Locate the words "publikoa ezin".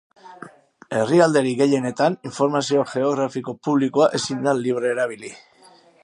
3.67-4.41